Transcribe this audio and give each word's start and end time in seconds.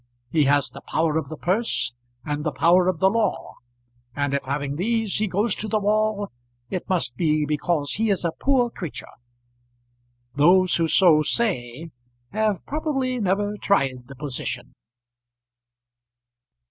He 0.31 0.45
has 0.45 0.71
the 0.71 0.81
power 0.81 1.15
of 1.15 1.29
the 1.29 1.37
purse 1.37 1.93
and 2.25 2.43
the 2.43 2.51
power 2.51 2.87
of 2.87 2.97
the 2.97 3.07
law; 3.07 3.57
and 4.15 4.33
if, 4.33 4.43
having 4.45 4.75
these, 4.77 5.13
he 5.17 5.27
goes 5.27 5.53
to 5.53 5.67
the 5.67 5.77
wall, 5.77 6.31
it 6.71 6.89
must 6.89 7.15
be 7.15 7.45
because 7.45 7.91
he 7.93 8.09
is 8.09 8.25
a 8.25 8.31
poor 8.39 8.71
creature. 8.71 9.13
Those 10.33 10.73
who 10.77 10.87
so 10.87 11.21
say 11.21 11.91
have 12.31 12.65
probably 12.65 13.19
never 13.19 13.57
tried 13.61 14.07
the 14.07 14.15
position. 14.15 14.73